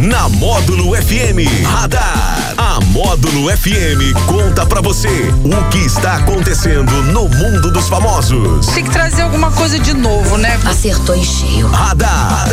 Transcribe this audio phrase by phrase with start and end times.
[0.00, 1.66] na Módulo FM.
[1.66, 2.54] Radar.
[2.56, 5.08] A Módulo FM conta pra você
[5.44, 8.66] o que está acontecendo no mundo dos famosos.
[8.68, 10.58] Tem que trazer alguma coisa de novo, né?
[10.64, 11.68] Acertou em cheio.
[11.68, 12.46] Radar.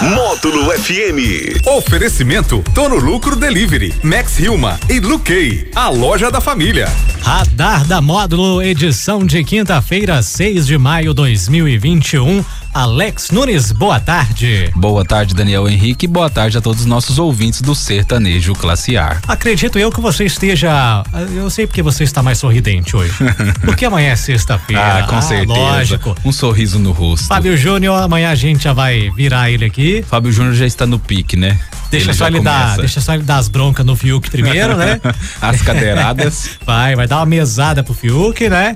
[0.00, 1.64] Módulo FM.
[1.76, 6.88] Oferecimento Tono Lucro Delivery, Max Hilma e Luquei, a loja da família.
[7.20, 12.44] Radar da Módulo, edição de quinta-feira, 6 de maio 2021.
[12.74, 14.70] Alex Nunes, boa tarde.
[14.74, 16.06] Boa tarde, Daniel Henrique.
[16.06, 19.18] Boa tarde a todos os nossos ouvintes do Sertanejo Classe A.
[19.28, 21.04] Acredito eu que você esteja.
[21.34, 23.12] Eu sei porque você está mais sorridente hoje.
[23.62, 25.00] porque amanhã é sexta-feira.
[25.00, 25.52] Ah, com ah, certeza.
[25.52, 26.16] Lógico.
[26.24, 27.26] Um sorriso no rosto.
[27.26, 30.02] Fábio Júnior, amanhã a gente já vai virar ele aqui.
[30.08, 31.60] Fábio Júnior já está no pique, né?
[31.92, 34.98] Deixa Ele só ele dar, deixa só ele dar as broncas no Fiuk primeiro, né?
[35.42, 36.48] As cadeiradas.
[36.64, 38.74] Vai, vai dar uma mesada pro Fiuk, né?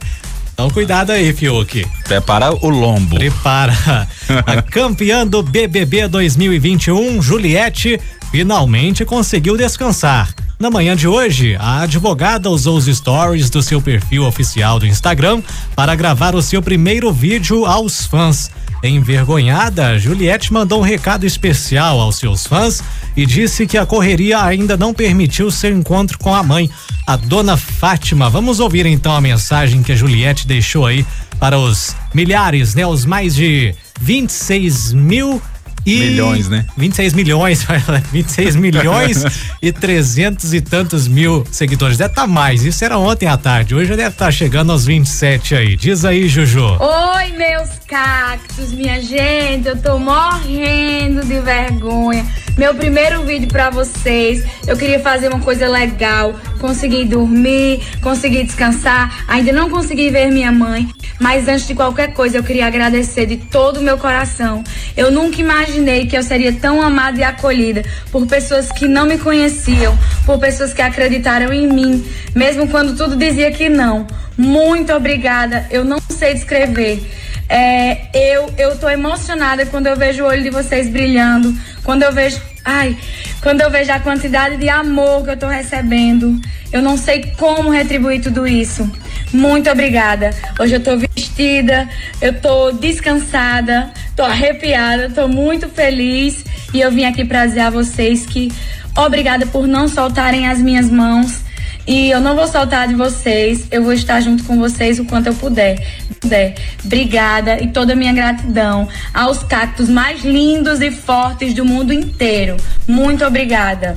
[0.57, 1.87] Então cuidado aí, Fiuk.
[2.05, 3.17] Prepara o lombo.
[3.17, 4.09] Prepara.
[4.47, 10.35] A campeã do BBB 2021, Juliette, finalmente conseguiu descansar.
[10.59, 15.43] Na manhã de hoje, a advogada usou os stories do seu perfil oficial do Instagram
[15.75, 18.51] para gravar o seu primeiro vídeo aos fãs.
[18.83, 22.83] Envergonhada, Juliette mandou um recado especial aos seus fãs
[23.17, 26.71] e disse que a correria ainda não permitiu seu encontro com a mãe,
[27.07, 28.29] a dona Fátima.
[28.29, 31.07] Vamos ouvir então a mensagem que a Juliette deixou aí
[31.39, 32.87] para os milhares, né?
[32.87, 35.41] Os mais de 26 mil
[35.87, 36.01] e.
[36.01, 36.67] Milhões, né?
[36.77, 37.67] 26 milhões,
[38.13, 39.25] 26 milhões
[39.63, 41.97] e 300 e tantos mil seguidores.
[41.97, 42.65] Deve estar mais.
[42.65, 43.75] Isso era ontem à tarde.
[43.75, 45.77] Hoje já deve estar chegando aos 27 aí.
[45.77, 46.79] Diz aí, Juju.
[46.81, 52.27] Oi, meus cactos, minha gente, eu tô morrendo de vergonha.
[52.57, 54.43] Meu primeiro vídeo pra vocês.
[54.67, 59.25] Eu queria fazer uma coisa legal, consegui dormir, consegui descansar.
[59.29, 63.37] Ainda não consegui ver minha mãe, mas antes de qualquer coisa, eu queria agradecer de
[63.37, 64.63] todo o meu coração.
[64.97, 69.19] Eu nunca imaginei que eu seria tão amada e acolhida por pessoas que não me
[69.19, 74.07] conheciam, por pessoas que acreditaram em mim, mesmo quando tudo dizia que não.
[74.37, 75.67] Muito obrigada.
[75.71, 77.03] Eu não sei descrever.
[77.49, 81.55] É, eu, eu tô emocionada quando eu vejo o olho de vocês brilhando,
[81.85, 82.97] quando eu vejo, ai,
[83.41, 86.39] quando eu vejo a quantidade de amor que eu tô recebendo.
[86.73, 88.91] Eu não sei como retribuir tudo isso.
[89.33, 90.31] Muito obrigada.
[90.59, 91.89] Hoje eu tô vestida,
[92.21, 97.71] eu tô descansada, tô arrepiada, tô muito feliz e eu vim aqui pra dizer a
[97.71, 98.53] vocês que
[98.97, 101.45] obrigada por não soltarem as minhas mãos.
[101.87, 105.29] E eu não vou soltar de vocês, eu vou estar junto com vocês o quanto
[105.29, 105.79] eu puder.
[106.21, 106.57] puder.
[106.85, 112.57] Obrigada e toda a minha gratidão aos cactos mais lindos e fortes do mundo inteiro.
[112.89, 113.97] Muito obrigada.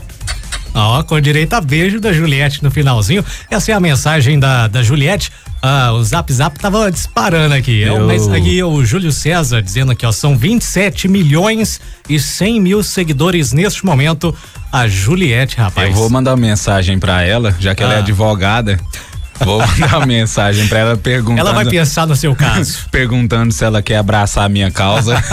[0.73, 3.23] Ó, com direito a beijo da Juliette no finalzinho.
[3.49, 5.31] Essa é a mensagem da, da Juliette.
[5.61, 7.83] Ah, o Zap Zap tava disparando aqui.
[7.83, 12.17] É o- Eu- Mas aqui o Júlio César dizendo aqui, ó, são 27 milhões e
[12.19, 14.33] 100 mil seguidores neste momento.
[14.71, 15.89] A Juliette, rapaz.
[15.89, 17.99] Eu vou mandar uma mensagem pra ela, já que ela é Ah.
[17.99, 18.79] advogada.
[19.39, 21.39] Vou mandar uma mensagem pra ela perguntando.
[21.39, 22.77] Ela vai pensar no seu caso.
[22.91, 25.15] Perguntando se ela quer abraçar a minha causa.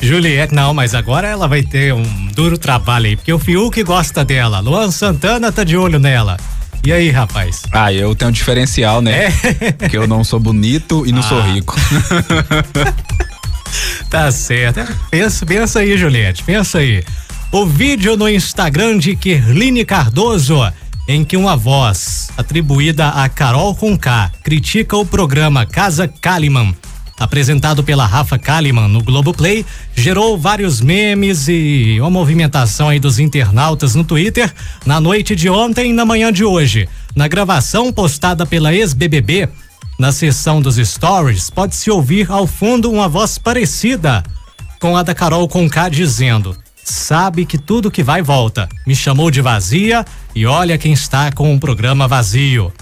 [0.00, 2.02] Juliette, não, mas agora ela vai ter um
[2.34, 4.60] duro trabalho aí, porque o Fiuk gosta dela.
[4.60, 6.36] Luan Santana tá de olho nela.
[6.86, 7.62] E aí, rapaz?
[7.72, 9.32] ah, eu tenho um diferencial, né?
[9.80, 9.88] É.
[9.88, 11.46] Que eu não sou bonito e não sou Ah.
[11.46, 11.74] rico.
[14.10, 14.80] Tá certo.
[15.10, 17.04] Pensa, pensa aí, Juliette, pensa aí.
[17.52, 20.60] O vídeo no Instagram de Kerline Cardoso,
[21.06, 26.74] em que uma voz atribuída a Carol Conká critica o programa Casa Kalimann,
[27.18, 29.64] apresentado pela Rafa Kalimann no Globoplay,
[29.94, 34.52] gerou vários memes e uma movimentação aí dos internautas no Twitter
[34.86, 36.88] na noite de ontem e na manhã de hoje.
[37.14, 39.48] Na gravação postada pela ex-BBB,
[39.98, 44.22] na seção dos stories, pode-se ouvir ao fundo uma voz parecida
[44.78, 48.68] com a da Carol Conká dizendo: Sabe que tudo que vai volta.
[48.86, 52.72] Me chamou de vazia e olha quem está com o programa vazio.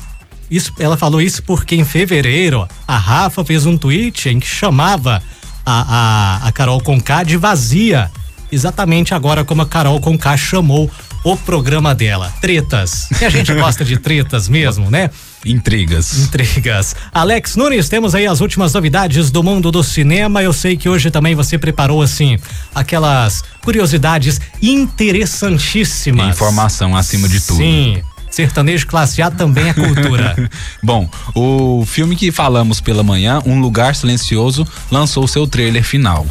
[0.50, 5.22] Isso, ela falou isso porque em fevereiro a Rafa fez um tweet em que chamava
[5.64, 8.10] a, a, a Carol Conká de vazia.
[8.50, 10.90] Exatamente agora como a Carol Conká chamou
[11.24, 12.32] o programa dela.
[12.40, 13.08] Tretas.
[13.20, 15.10] E a gente gosta de tretas mesmo, né?
[15.44, 16.16] Intrigas.
[16.18, 16.94] Intrigas.
[17.12, 20.42] Alex Nunes, temos aí as últimas novidades do mundo do cinema.
[20.42, 22.38] Eu sei que hoje também você preparou, assim,
[22.72, 26.28] aquelas curiosidades interessantíssimas.
[26.28, 27.58] Informação acima de tudo.
[27.58, 28.02] Sim.
[28.36, 30.36] Sertanejo classe A também é cultura.
[30.84, 36.26] Bom, o filme que falamos pela manhã, Um Lugar Silencioso, lançou seu trailer final.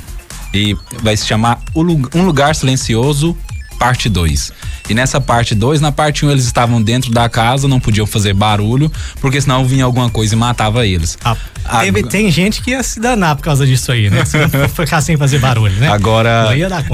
[0.54, 3.36] E vai se chamar Um Lugar Silencioso,
[3.80, 4.54] parte 2.
[4.88, 8.06] E nessa parte 2, na parte 1 um, eles estavam dentro da casa, não podiam
[8.06, 11.18] fazer barulho, porque senão vinha alguma coisa e matava eles.
[11.25, 11.36] Ah,
[11.80, 14.24] teve, tem gente que ia se danar por causa disso aí, né?
[14.25, 15.88] Se não ficar sem fazer barulho, né?
[15.88, 16.52] Agora,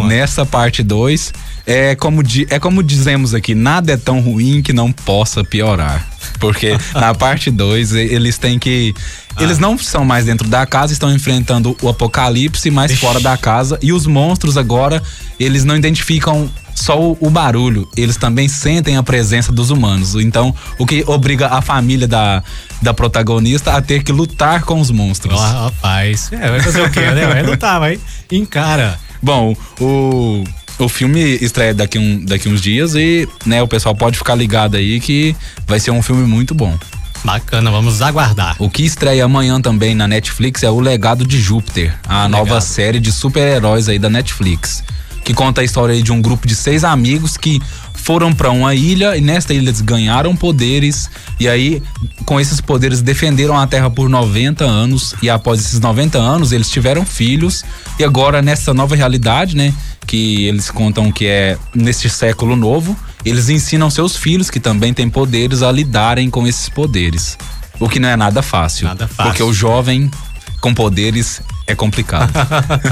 [0.07, 1.33] nessa parte 2,
[1.65, 6.07] é como, é como dizemos aqui, nada é tão ruim que não possa piorar.
[6.39, 8.93] Porque na parte 2 eles têm que.
[9.35, 9.43] Ah.
[9.43, 13.77] Eles não são mais dentro da casa, estão enfrentando o apocalipse mais fora da casa.
[13.81, 15.01] E os monstros agora,
[15.39, 20.15] eles não identificam só o, o, barulho, eles também sentem a presença dos humanos.
[20.15, 22.43] Então, o que obriga a família da,
[22.81, 25.39] da protagonista a ter que lutar com os monstros.
[25.39, 27.27] Oh, rapaz, é, vai fazer o quê, né?
[27.27, 27.99] Vai lutar, vai.
[28.31, 28.97] Encara.
[29.21, 30.43] Bom, o
[30.85, 34.75] o filme estreia daqui, um, daqui uns dias e, né, o pessoal pode ficar ligado
[34.75, 35.35] aí que
[35.67, 36.77] vai ser um filme muito bom.
[37.23, 38.55] Bacana, vamos aguardar.
[38.57, 42.99] O que estreia amanhã também na Netflix é O Legado de Júpiter, a nova série
[42.99, 44.83] de super-heróis aí da Netflix.
[45.23, 47.61] Que conta a história de um grupo de seis amigos que
[47.93, 51.07] foram para uma ilha e nesta ilha eles ganharam poderes
[51.39, 51.83] e aí
[52.25, 56.67] com esses poderes defenderam a Terra por 90 anos e após esses 90 anos eles
[56.69, 57.63] tiveram filhos
[57.99, 59.71] e agora nessa nova realidade, né,
[60.11, 65.09] que eles contam que é neste século novo, eles ensinam seus filhos que também têm
[65.09, 67.37] poderes a lidarem com esses poderes.
[67.79, 68.89] O que não é nada fácil.
[68.89, 69.31] Nada fácil.
[69.31, 70.11] Porque o jovem
[70.59, 72.29] com poderes é complicado.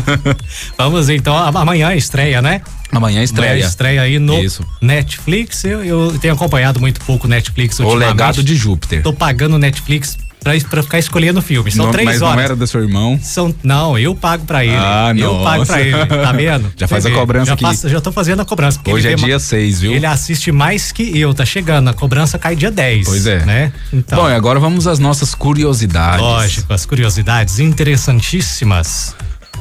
[0.77, 2.62] Vamos então, amanhã estreia, né?
[2.89, 3.51] Amanhã estreia.
[3.51, 4.66] Amanhã estreia aí no Isso.
[4.81, 5.66] Netflix.
[5.66, 9.04] Eu, eu tenho acompanhado muito pouco Netflix O Legado de Júpiter.
[9.04, 11.71] Tô pagando Netflix pra, pra ficar escolhendo filme.
[11.71, 12.36] São não, três mas horas.
[12.36, 13.19] Mas não era do seu irmão?
[13.21, 14.75] São, não, eu pago pra ele.
[14.75, 15.44] Ah, eu nossa.
[15.44, 16.71] pago pra ele, tá vendo?
[16.77, 17.63] Já faz a cobrança já aqui.
[17.63, 18.80] Faço, já tô fazendo a cobrança.
[18.88, 19.94] Hoje é dia 6, viu?
[19.94, 21.89] Ele assiste mais que eu, tá chegando.
[21.89, 23.06] A cobrança cai dia 10.
[23.06, 23.45] Pois é.
[23.45, 23.74] Né?
[23.91, 24.19] Então.
[24.19, 26.21] Bom, e agora vamos às nossas curiosidades.
[26.21, 29.15] Lógico, as curiosidades interessantíssimas.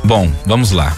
[0.04, 0.96] Bom, vamos lá.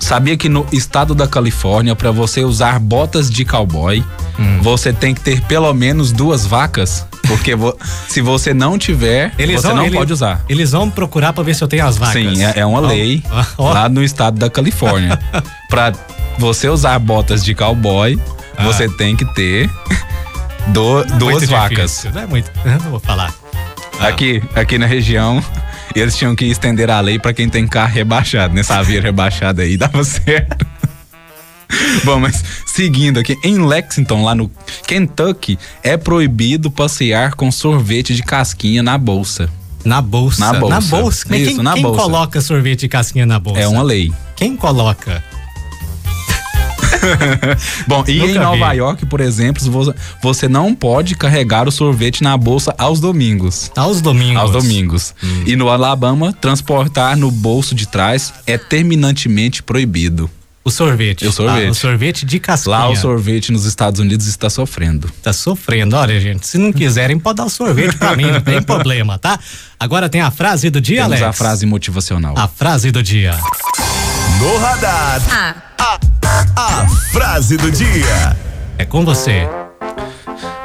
[0.00, 4.02] Sabia que no estado da Califórnia, para você usar botas de cowboy,
[4.38, 4.60] hum.
[4.62, 7.06] você tem que ter pelo menos duas vacas?
[7.28, 7.76] Porque vo
[8.08, 10.44] se você não tiver, eles você vão, não ele, pode usar.
[10.48, 12.14] Eles vão procurar para ver se eu tenho as vacas.
[12.14, 13.72] Sim, é, é uma oh, lei oh, oh.
[13.72, 15.18] lá no estado da Califórnia.
[15.68, 15.92] para
[16.38, 18.18] você usar botas de cowboy,
[18.56, 18.64] ah.
[18.64, 19.70] você tem que ter
[20.68, 21.90] do, é duas vacas.
[21.90, 23.32] Difícil, não é muito, não vou falar.
[24.00, 25.42] Aqui, aqui na região,
[25.94, 28.62] eles tinham que estender a lei para quem tem carro rebaixado, né?
[28.62, 30.66] Sabia rebaixado aí, dava certo.
[32.04, 34.50] Bom, mas seguindo aqui, em Lexington, lá no
[34.86, 39.50] Kentucky, é proibido passear com sorvete de casquinha na bolsa.
[39.84, 40.40] Na bolsa?
[40.40, 40.74] Na bolsa.
[40.74, 41.36] Na bolsa?
[41.36, 42.02] Isso, quem, na quem bolsa.
[42.02, 43.60] coloca sorvete de casquinha na bolsa?
[43.60, 44.12] É uma lei.
[44.34, 45.22] Quem coloca?
[47.86, 48.78] Bom, e Nunca em Nova vi.
[48.78, 49.62] York, por exemplo,
[50.22, 53.70] você não pode carregar o sorvete na bolsa aos domingos.
[53.76, 54.42] Aos domingos.
[54.42, 55.14] Aos domingos.
[55.22, 55.42] Hum.
[55.46, 60.30] E no Alabama, transportar no bolso de trás é terminantemente proibido.
[60.66, 61.24] O sorvete.
[61.24, 61.66] O sorvete.
[61.68, 62.76] Ah, o sorvete de casquinha.
[62.76, 65.06] Lá o sorvete nos Estados Unidos está sofrendo.
[65.16, 65.94] Está sofrendo.
[65.94, 69.38] Olha, gente, se não quiserem, pode dar o sorvete para mim, não tem problema, tá?
[69.78, 71.28] Agora tem a frase do dia, Temos Alex.
[71.28, 72.34] a frase motivacional.
[72.36, 73.38] A frase do dia.
[74.40, 75.22] No radar.
[75.30, 75.54] Ah.
[76.56, 78.36] A, a frase do dia.
[78.76, 79.48] É com você.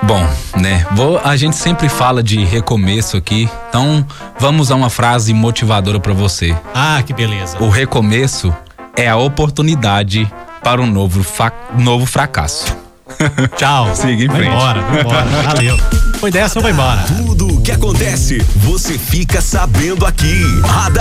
[0.02, 0.28] Bom,
[0.60, 0.84] né?
[0.96, 4.04] Vou, a gente sempre fala de recomeço aqui, então
[4.40, 6.58] vamos a uma frase motivadora para você.
[6.74, 7.62] Ah, que beleza.
[7.62, 8.52] O recomeço
[8.96, 10.32] é a oportunidade
[10.64, 11.26] para um novo,
[11.78, 12.76] novo fracasso.
[13.58, 13.94] Tchau.
[13.96, 14.54] Siga em vai frente.
[14.54, 15.26] Embora, vai embora.
[15.44, 15.78] Valeu.
[16.20, 17.02] Foi dessa ou vai embora?
[17.04, 20.44] Tudo o que acontece, você fica sabendo aqui.
[20.64, 21.01] Radar.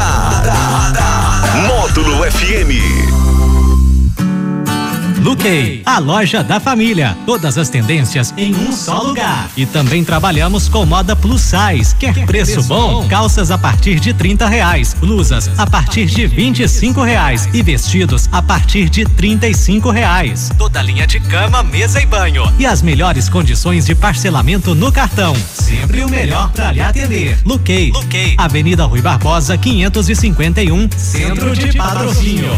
[5.40, 7.16] Luquei, a loja da família.
[7.24, 9.48] Todas as tendências em um só lugar.
[9.56, 11.96] E também trabalhamos com moda plus size.
[11.96, 13.08] Quer, Quer preço, preço bom?
[13.08, 18.42] Calças a partir de 30 reais, blusas a partir de 25 reais e vestidos a
[18.42, 20.50] partir de 35 reais.
[20.58, 22.44] Toda linha de cama, mesa e banho.
[22.58, 25.34] E as melhores condições de parcelamento no cartão.
[25.54, 27.38] Sempre o melhor para lhe atender.
[27.46, 32.50] Luquei, Luquei, Avenida Rui Barbosa, 551, Centro de Patrocínio.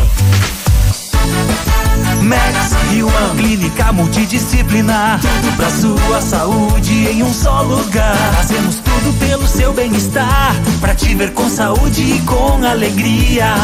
[2.22, 5.20] Max uma clínica multidisciplinar.
[5.20, 8.16] Tudo pra sua saúde em um só lugar.
[8.34, 10.54] Fazemos tudo pelo seu bem-estar.
[10.80, 13.54] Pra te ver com saúde e com alegria.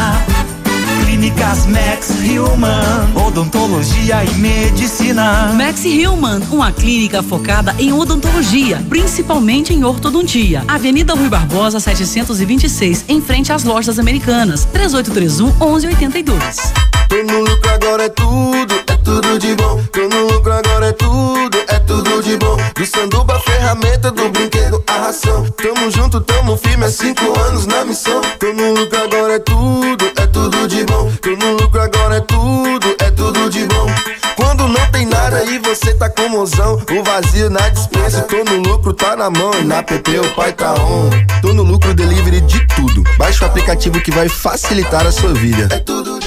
[1.05, 5.53] Clínicas Max Human, odontologia e medicina.
[5.55, 10.63] Max Human, uma clínica focada em odontologia, principalmente em ortodontia.
[10.67, 14.65] Avenida Rui Barbosa, 726, em frente às lojas americanas.
[14.65, 16.88] 3831 1182.
[17.09, 19.81] Tô no lucro agora é tudo, é tudo de bom.
[19.91, 22.55] Tô no lucro agora é tudo, é tudo de bom.
[22.75, 25.43] Do sanduba, ferramenta, do brinquedo, a ração.
[25.57, 28.21] Tamo junto, tamo firme, é cinco anos na missão.
[28.37, 31.11] Tô no lucro agora é tudo, é tudo de bom.
[31.19, 33.87] Tô no lucro agora é tudo, é tudo de bom.
[34.35, 36.75] Quando não tem nada e você tá com mozão.
[36.75, 39.51] O vazio na dispensa, tô no lucro, tá na mão.
[39.59, 41.09] E na PP o pai tá on.
[41.41, 43.03] Tô no lucro delivery de tudo.
[43.17, 45.67] Baixa o aplicativo que vai facilitar a sua vida.
[45.73, 46.18] É tudo